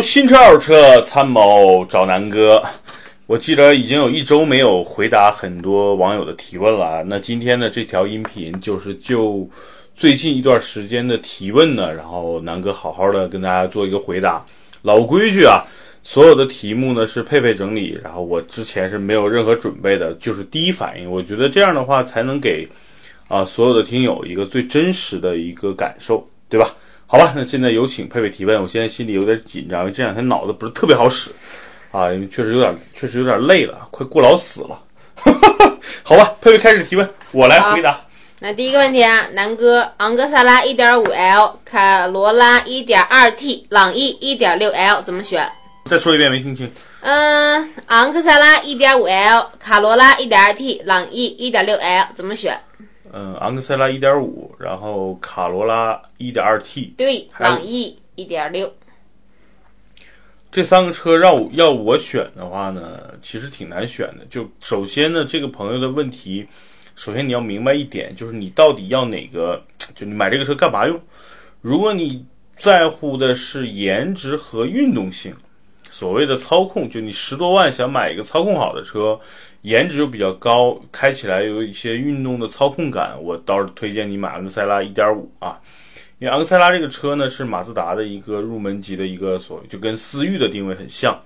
[0.00, 2.62] 新车二手车参谋找南哥。
[3.26, 7.02] 我记得已经有一周没有回答很多网友的提问了啊。
[7.06, 9.48] 那今天的，这条音频就是就
[9.94, 14.44] 最近一段时间的提问呢，然后南哥好好的跟大家做一个回答。
[14.82, 15.62] 老规矩啊，
[16.02, 21.10] 所有的题目呢是佩佩整理，然后我之前是没有任何准备的，就是第一反应。
[21.10, 22.66] 我觉得这样的话才能给
[23.28, 26.74] 啊所有的听友一个最真实的一个感受，对吧？
[27.10, 28.60] 好吧，那现在有请佩佩提问。
[28.60, 31.30] 我现在心里有点紧张，因为这两天脑子不是特别好使，
[31.90, 34.78] 啊，因为确实有点，确实有点累了，快过劳死了。
[36.04, 37.98] 好吧，佩佩开始提问，我来回答。
[38.40, 45.50] 那第一个问题啊，南哥，昂克赛拉 1.5L、卡罗拉 1.2T、朗逸 1.6L 怎么选？
[45.86, 46.70] 再说一遍，没听清。
[47.00, 52.60] 嗯，昂克赛拉 1.5L、卡罗拉 1.2T、朗逸 1.6L 怎么选？
[53.12, 58.70] 嗯，昂克赛拉1.5，然后卡罗拉 1.2T，对，还有朗逸1.6。
[60.50, 64.24] 这三个车让我要我选的话呢，其实挺难选的。
[64.30, 66.46] 就首先呢，这个朋友的问题，
[66.96, 69.62] 首先你要明白一点，就是你到底要哪个，
[69.94, 70.98] 就你买这个车干嘛用？
[71.60, 72.24] 如果你
[72.56, 75.34] 在乎的是颜值和运动性，
[75.98, 79.18] 所谓的操控，就你十多万想买一个操控好的车，
[79.62, 85.60] 颜值又比较高，开起来有一些运动的操控感，我倒是推荐你买昂克赛拉1.5啊。
[86.20, 91.20] 因为昂克赛拉这个车呢是马自达的一个入门级的一个所，就跟思域的定位很像。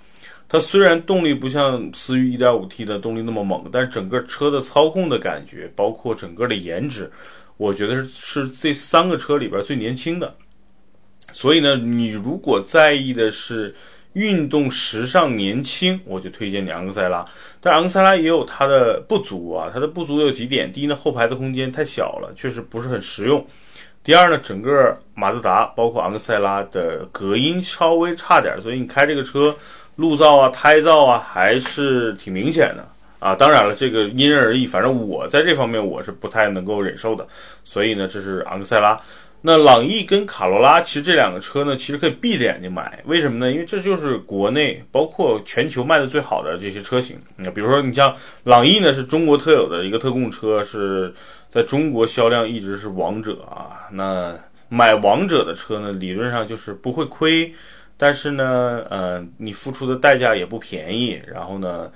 [0.48, 7.12] 它虽然动力不像思域 1.5T 的动力那么猛，但是整个车的操控的感觉，包括整个的颜值，
[7.58, 10.34] 我觉得是是这三个车里边最年轻的。
[11.30, 13.74] 所以呢，你如果在意的是
[14.14, 17.24] 运动、时尚、年轻，我就推荐你昂克赛拉。
[17.60, 23.44] 但昂克赛拉也有它的不足啊，它的不足有几点：第一呢，后排的空间太小了，确实不是很实用。
[24.04, 29.54] 第二呢，整个马自达包括昂克赛拉的隔音稍微差点，所以你开这个车，
[29.96, 32.86] 路噪啊、胎噪啊还是挺明显的
[33.18, 33.34] 啊。
[33.34, 37.26] 当然了，这个因人而异，反正我在这方面我是不太能够忍受的。
[37.64, 39.00] 所以呢，这是昂克赛拉。
[39.42, 43.50] 那朗逸跟卡罗拉，其实这两个车呢，其实可以闭着眼睛买，为什么呢？
[43.50, 47.18] 因为这就是国内包括全球卖的最好的这些车型。
[47.36, 51.12] 那比如说你像朗逸呢，是中国特有的一个特供车，是。
[51.52, 54.34] 在中国销量一直是王者啊，那
[54.70, 57.52] 买王者的车呢，理论上就是不会亏，
[57.98, 61.92] 但是呢，呃，你付出的代价也不便宜，然后呢，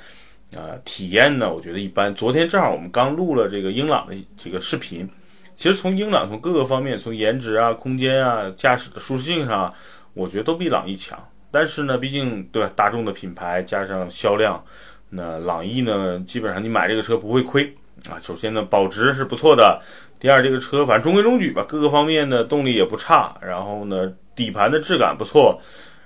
[0.55, 2.15] 呃，体验呢，我觉得一般。
[2.15, 5.09] 昨天正好我们刚录了这个英朗的这个视频，
[5.57, 9.73] 其实从英朗从各个方面，从颜值啊、空间啊、驾驶的舒适性上，
[10.13, 11.19] 我觉得都比朗逸强。
[11.51, 14.63] 但是呢，毕竟对吧，大众的品牌加上销量，
[15.09, 17.75] 那朗逸呢，基本上你买这个车不会亏。
[18.11, 19.81] 啊，首先呢，保值是不错的。
[20.21, 23.35] 第二，这个车反正中规中矩吧，各个方面的动力也不差。
[23.41, 25.59] 然后呢，底盘的质感不错，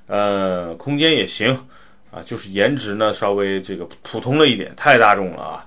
[0.06, 1.59] 呃，空间也行。
[2.12, 5.66] 啊，就是颜值呢稍微这个普通了一点，太大众了啊。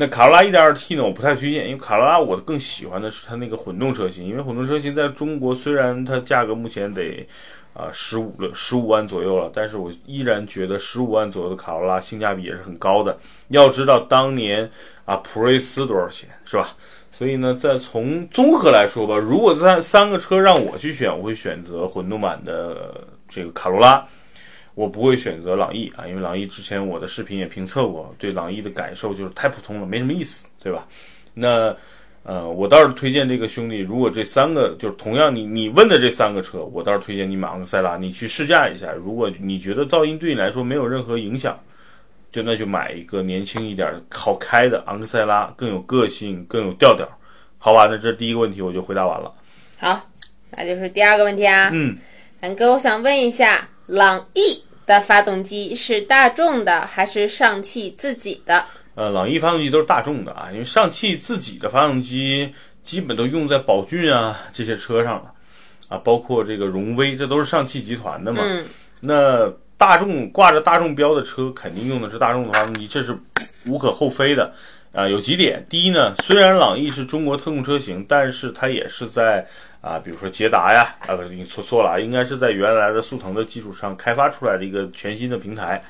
[0.00, 7.26] 那卡罗拉 1.2T 呢，我不太推荐，因为卡罗拉我更喜欢的是它那个混动车型，因为混动车型在中国虽然它价格目前得。
[7.72, 13.16] 啊，十五了，十五万左右了，但是我依然觉得十五万左右的卡罗拉性价比也是很高的。
[13.48, 14.68] 要知道当年
[15.04, 16.74] 啊，普锐斯多少钱，是吧？
[17.12, 22.92] 所以呢，再从综合来说吧，如果三三个车让我去选，我会选择混动版的
[23.28, 24.04] 这个卡罗拉，
[24.80, 30.86] 我不会选择朗逸啊，因为朗逸之前我的视频也评测过，对朗逸的感受就是太普通了，没什么意思，对吧？
[31.34, 31.76] 那。
[32.22, 38.92] 呃，我倒是推荐这个兄弟，如果这三个就是同样你你问的这三个车，我倒是推荐你买昂克赛拉，你去试驾一下。
[38.92, 41.58] 如果你觉得噪音对你来说没有任何影响，
[42.30, 47.08] 就那就买一个年轻一点、好开的昂克赛拉，更有个性、更有调调。
[47.56, 49.32] 好吧，那这第一个问题我就回答完了。
[49.78, 50.06] 好，
[50.50, 51.70] 那就是第二个问题啊。
[51.72, 51.96] 嗯，
[52.40, 58.64] 南哥，我想问一下，朗逸的发动机是大众的还是上汽自己的？
[58.96, 62.52] 呃，朗逸发动机都是大众的啊，因为上汽自己的发动机
[62.82, 65.32] 基本都用在宝骏啊这些车上了，
[65.88, 68.42] 啊，包括这个荣威，这都是上汽集团的嘛。
[68.44, 68.64] 嗯。
[68.98, 69.48] 那
[69.78, 73.16] 大众挂着大众标的车，肯定用的是大众的发动机，这是
[73.66, 74.52] 无可厚非的。
[74.92, 79.46] 啊，有几点，第一呢，虽然朗逸是中国特供车型，但是它也是在
[79.80, 85.82] 啊，比如说捷达呀，啊，不，你错错了啊，应该是在原来的速腾的基础上开发出来的一个全新的平台。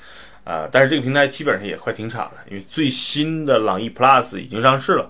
[0.42, 5.08] 啊，但是这个平台基本上也快停产了，因为最新的朗逸 Plus 已经上市了。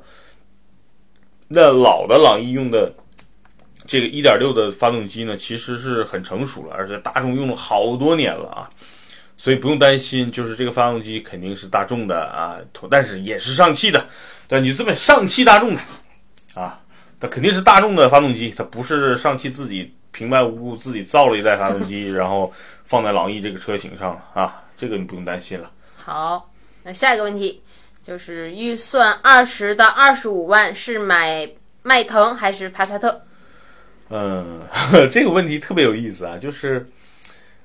[1.47, 2.93] 那老的朗逸用的
[3.87, 8.69] 这个1.6的发动机呢，其实是很成熟了，而且大众用了好多年了啊，
[9.37, 12.59] 所以不用担心，就是这个发动机肯定是大众的啊，
[12.91, 14.05] 但是也是上汽的，
[14.49, 15.81] 对，你这么上汽大众的
[16.55, 16.79] 啊，
[17.21, 22.51] 它肯定是大众的发动机，它不是上汽自己平白无故自己造了一代发动机， 然后
[22.85, 25.71] 放在朗逸这个车型上了啊，这个你不用担心了。
[25.97, 26.51] 好，
[26.83, 27.63] 那下一个问题
[28.03, 31.47] 就是预算二十到二十五万是买
[31.83, 33.23] 迈腾还是帕萨特？
[34.09, 34.63] 嗯，
[35.13, 36.89] 这个问题特别有意思啊，就是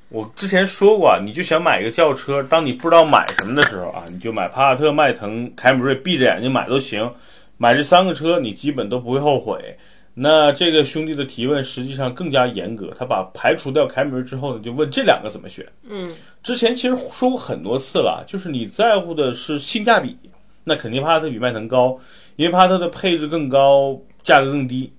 [0.09, 7.09] 我之前说过啊，你就想买一个轿车，当你不知道买什么的时候啊，你就买帕萨特、迈腾、凯美瑞，闭着眼睛买都行。
[7.57, 9.77] 买这三个车，你基本都不会后悔。
[10.13, 15.65] 那这个兄弟的提问实际上更加严格，他把排除掉凯美瑞之后呢，就问这两个怎么选。
[15.89, 16.09] 嗯，
[16.41, 20.17] 之前其实说过很多次了，就是你在乎的是性价比，
[20.63, 21.99] 那肯定帕萨特比迈腾高，
[22.37, 24.91] 因为帕萨特的配置更高，价格更低。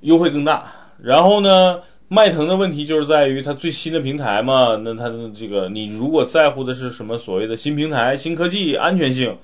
[0.00, 0.70] 优惠更大，
[1.02, 9.36] 然后呢，迈腾的问题就是在于它最新的平台嘛，那它的这个你如果在乎的是什么所谓的新平台、新科技、安全性，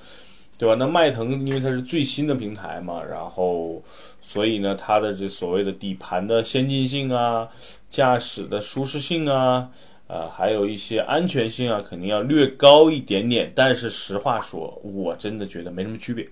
[0.62, 0.76] 对吧？
[0.79, 3.82] 那迈腾因为它是最新的平台嘛，然后
[4.20, 7.49] 所以呢，它的这所谓的底盘的先进性啊、
[7.91, 9.69] 驾驶的舒适性啊，
[10.06, 13.53] 呃，还有一些安全性啊，肯定要略高一点点。
[13.56, 16.25] 但是实话说，我真的觉得没什么区别。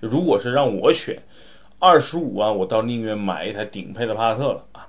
[0.00, 1.16] 如果是让我选。
[1.78, 4.88] 二十五万，我倒宁愿买一台顶配的帕萨特了啊！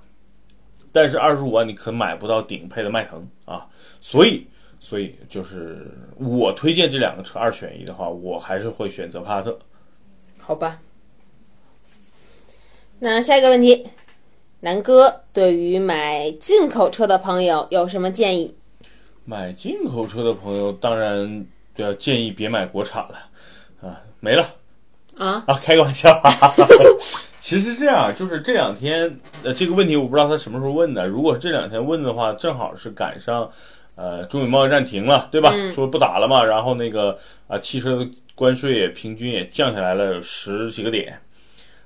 [0.94, 3.68] 但是二十五万你可买不到顶配的迈腾啊，
[4.00, 4.48] 所以，
[4.88, 5.86] 所以就是
[6.16, 9.60] 我推荐这两个车二选一的话，我还是会选择帕萨特。
[10.38, 10.80] 好吧。
[13.00, 13.86] 那下一个问题，
[14.62, 18.56] 南哥对于买进口车的朋友有什么建议？
[19.26, 21.46] 买进口车的朋友，当然
[21.76, 23.18] 要建议别买国产了
[23.82, 24.56] 啊，没了。
[25.18, 25.60] 啊啊！
[25.62, 26.18] 开个玩笑，
[27.42, 31.06] 其实这样，就是这两天，呃，这个问题我不知道他什么时候问的。
[31.06, 33.52] 如果这两天问的话，正好是赶上，
[33.98, 35.54] 呃，中美贸易战停了，对吧？
[35.74, 37.18] 说不打了嘛，然后那个
[37.48, 41.20] 啊，汽车的关税也平均也降下来了十几个点。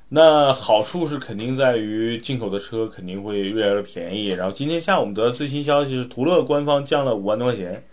[0.10, 4.28] 那好处是肯定在于进口的车肯定会越来越便宜。
[4.28, 7.84] 然后今天下午我们得到最新消息是，途乐官方降了五万多块钱，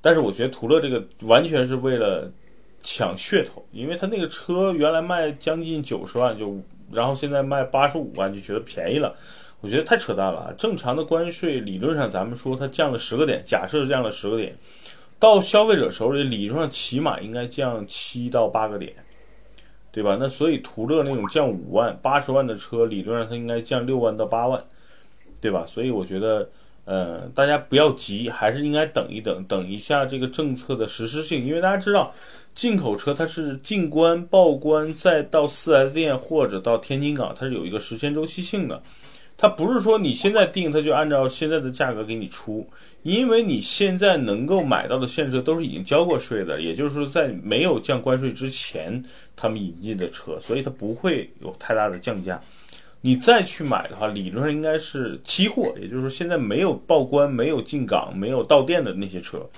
[0.00, 2.30] 但是我觉得途乐这个完全是为了。
[2.80, 6.56] 抢噱头，因为他那个车原来卖将近九十万，就
[6.92, 9.12] 然后现在卖八十五万，就觉得便宜了。
[9.60, 10.54] 我觉得太扯淡了啊。
[10.56, 14.56] 正常的关税理论上，咱们说它降了十个点，假设降了十个点，
[15.18, 18.92] 到消费者手里理论上起码应该降七到八个点，
[19.90, 20.16] 对吧？
[20.20, 24.64] 那所以途乐那种降五万、八十万的车，理论上它应该降六万到八万，
[25.40, 25.64] 对吧？
[25.66, 26.48] 所以我觉得。
[26.90, 32.14] 呃，大家不要急，还是应该等一等，等一下这个政策的实施性，因为大家知道，
[32.54, 38.82] 进口车它是进关、报关，再到四 S 店或者到天津港，它是有一个时间周期性的，
[39.40, 42.68] 它不是说你现在定，它就按照现在的价格给你出，
[43.04, 49.00] 因为你现在能够买到的现车都是已经交过税的，也就是说在没有降关税之前，
[49.36, 52.42] 他们引进的车，所以它不会有太大的降价。
[53.00, 59.48] 你再去买的话，理论上应该是期货，也就是说现在没有报关、没有进港、没有到店的那些车，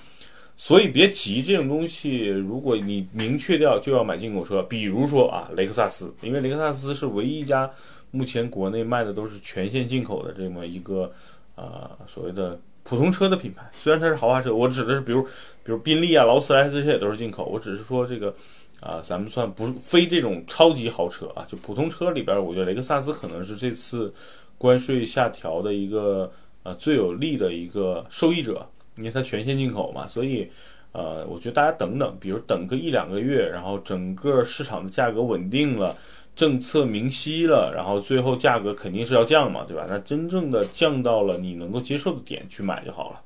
[0.58, 1.42] 所以别急。
[1.42, 7.68] 这种东西，如果你明确掉就要买进口车，比如说啊，雷克萨斯，因为雷克萨斯是唯一一家
[8.10, 11.12] 目前国内卖的都是全线进口的这么一个
[11.54, 13.70] 呃所谓的普通车的品牌。
[13.80, 18.34] 虽然它是豪华车，我指的是比如比如宾利啊、劳斯莱斯这些也都是进口，我只是说这个。
[18.80, 24.10] 啊，咱们算不是非这种超级豪车啊，就普通车里边，我觉得雷克萨斯可能是这次
[24.56, 30.50] 关税下调的一个呃最有利的一个受益者，因为它全线进口嘛，所以
[30.92, 35.96] 呃，我觉得大家等等，比如等个一两个月，然后整个市场的价格稳定了，
[36.34, 39.86] 政策明晰了，然后最后价格肯定是要降嘛，对吧？
[39.88, 43.20] 那真正的降到了你能够接受的点去买就好了，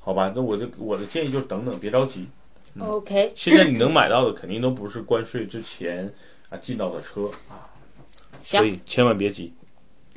[0.00, 0.32] 好吧？
[0.34, 2.26] 那我的我的建议就是等等，别着急。
[2.80, 6.12] OK，现在你能买到的肯定都不是关税之前
[6.48, 7.66] 啊进到的车啊，
[8.40, 9.52] 所以千万别急。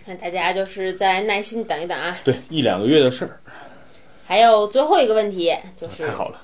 [0.06, 2.18] 那大家就是再耐心等一等啊。
[2.24, 3.40] 对，一两个月的事儿。
[4.32, 6.42] 还有最后一个问题就是，太好了，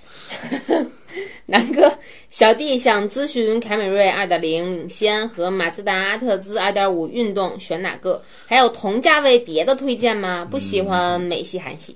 [1.48, 1.90] 南哥，
[2.30, 8.22] 小弟想咨询凯美瑞2.0领先和马自达阿特兹2.5运动选哪个？
[8.46, 10.46] 还有同价位别的推荐吗？
[10.52, 11.96] 不喜欢美系韩系。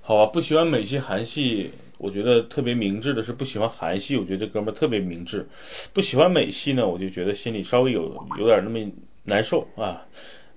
[0.00, 1.72] 好啊，不喜欢美系韩系。
[1.98, 5.44] 我觉得特别明智的是不喜欢韩系，我觉得这哥们儿特别明智。
[5.92, 8.78] 不喜欢美系呢，我就觉得心里稍微有有点那么
[9.24, 10.06] 难受啊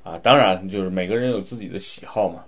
[0.03, 0.15] 啊！
[0.21, 2.43] 当然，就是每个人有自己的喜好嘛。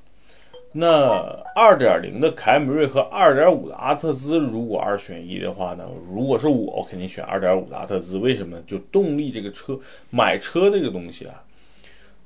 [0.73, 5.85] 那二点零的凯美瑞和二点五的阿特兹，如果二选一的话呢？
[6.09, 8.17] 如果是我，我肯定选二点五的阿特兹。
[8.17, 8.57] 为什么？
[8.65, 9.77] 就动力这个车，
[10.09, 11.43] 买车这个东西啊，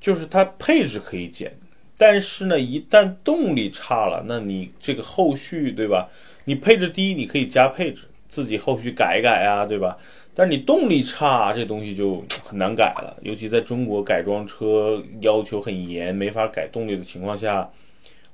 [0.00, 1.52] 就是它配置可以减，
[1.98, 6.08] 但是呢，一旦动力差了，那你这个后续对吧？
[6.44, 9.98] 你配置低，你可以加配置，自己后续改一改啊，对吧？
[10.32, 13.16] 但是你动力差，这东西就很难改了。
[13.22, 17.68] 尤其在中国改装车要求很严，没法改动力的情况下，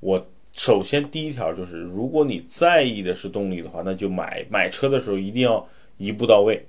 [0.03, 5.65] 我首先第一条就是，如果你在意的是动力的话，那就买买车的时候一定要
[5.97, 6.61] 一步到位。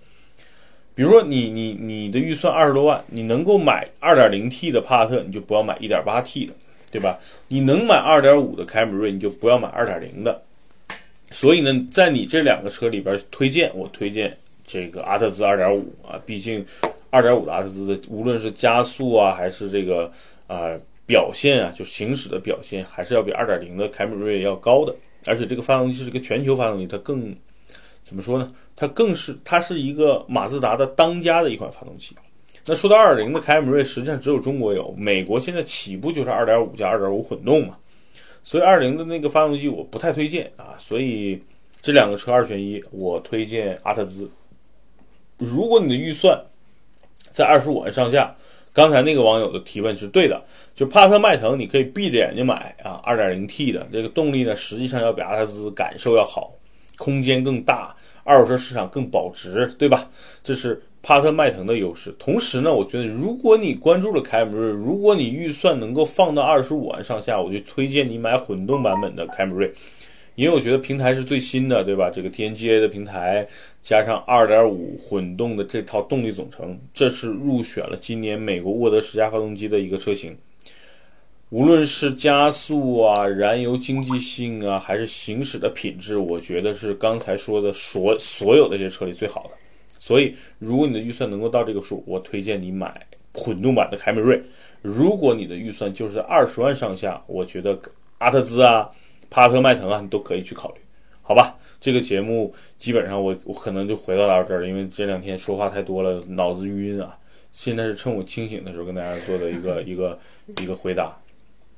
[0.93, 6.53] 比如说你你你的预算二十多万，你能够买二点零 T 的帕萨特，你就不要买一点八 T 的，
[6.91, 7.17] 对吧？
[7.47, 10.39] 你能买二点五的凯美瑞，你就不要买二点零的。
[11.31, 14.37] 所以呢，在你这两个车里边推荐，我推荐
[14.67, 16.63] 这个阿特兹二点五啊，毕竟
[17.09, 20.11] 二点五的阿特兹的无论是加速啊，还是这个
[20.45, 24.95] 啊表现啊，就行驶的表现，还是要比二点零的凯美瑞要高的。
[25.25, 27.33] 而且这个发动机是个全球发动机，它更
[28.03, 28.53] 怎么说呢？
[28.75, 32.15] 它更是它是一个马自达的当家的一款发动机。
[32.65, 37.77] 那说到二点零的凯美瑞，实际上只有中国有，美国现在起步就是二点五加二点五混动嘛。
[38.43, 41.41] 所以二零的那个发动机我不太推荐啊，所以
[41.81, 44.29] 这两个车二选一，我推荐阿特兹。
[45.37, 46.37] 如果你的预算
[47.29, 48.35] 在二十五万上下，
[48.73, 50.43] 刚才那个网友的提问是对的，
[50.75, 56.51] 就帕特迈腾你可以闭着眼睛买啊，二点零 T 的这个动力呢，实际上要比阿特兹感受要好，
[56.97, 60.09] 空间更大，二手车市场更保值，对吧？
[60.43, 60.81] 这是。
[61.05, 69.69] 帕特迈腾的优势，同时呢，我觉得如果你关注了凯美瑞，如果你预算能够放到二十五万上下，我就推荐你买混动版本的凯美瑞，
[70.35, 72.09] 因为我觉得平台是最新的，对吧？
[72.13, 73.47] 这个 TNGA 的平台
[73.81, 80.35] 加上二点五混动的这套动力总成，这是入选了今年美国沃德十佳发动机的一个车型。
[81.49, 89.51] 无论是加速啊、燃油经济性啊，还是行驶的品质，我觉得是刚才说的所所有的这些车里最好的。
[89.99, 92.99] 所以，如果你的预算能够到这个数，我推荐你买
[93.33, 94.41] 混动版的凯美瑞。
[94.81, 97.79] 如果你的预算就是二十万上下，我觉得
[98.17, 98.89] 阿特兹啊、
[99.33, 100.81] 帕特迈腾啊，你都可以去考虑，
[101.23, 101.57] 好吧？
[101.81, 107.17] 这个节目基本上我我可能就回到到这儿，因为这两天说话太多了，脑子晕啊。
[107.51, 110.19] 现在是趁我清醒的时候跟大家做的一个 一个
[110.61, 111.17] 一个回答，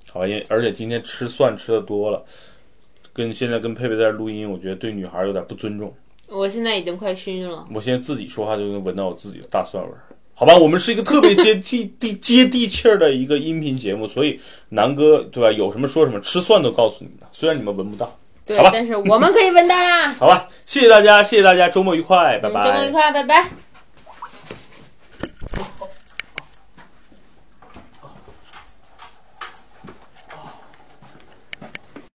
[0.09, 0.27] 好吧？
[0.27, 2.25] 因而且今天吃蒜吃的多了，
[3.13, 5.93] 跟现在跟佩佩在录音，我觉得对女孩有点不尊重。
[6.27, 7.65] 我现在已经快熏了。
[7.74, 10.03] 我现在自己说话就能闻到我自己的大蒜味儿，
[10.38, 10.54] 好吧？
[10.54, 14.39] 我们是一个特别接 地地接地气儿的一个音频节目，所以
[14.70, 15.50] 南哥对吧？
[15.51, 18.13] 有什么说什么，吃蒜都告诉你们，虽然你们闻不到，
[18.46, 18.70] 对好吧？
[18.74, 20.13] 但是我们可以闻到呀。
[20.20, 22.63] 好吧，谢谢大家，谢谢大家，周末愉快，拜拜。
[22.63, 23.64] 周末愉快，拜拜。